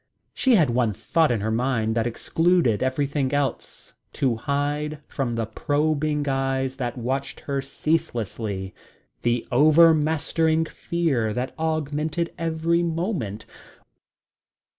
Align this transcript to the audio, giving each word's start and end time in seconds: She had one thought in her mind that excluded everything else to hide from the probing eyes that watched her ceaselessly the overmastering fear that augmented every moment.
She 0.33 0.55
had 0.55 0.71
one 0.71 0.93
thought 0.93 1.29
in 1.31 1.41
her 1.41 1.51
mind 1.51 1.93
that 1.93 2.07
excluded 2.07 2.81
everything 2.81 3.35
else 3.35 3.93
to 4.13 4.35
hide 4.35 4.97
from 5.07 5.35
the 5.35 5.45
probing 5.45 6.27
eyes 6.27 6.77
that 6.77 6.97
watched 6.97 7.41
her 7.41 7.61
ceaselessly 7.61 8.73
the 9.21 9.47
overmastering 9.51 10.65
fear 10.65 11.33
that 11.35 11.53
augmented 11.59 12.33
every 12.39 12.81
moment. 12.81 13.45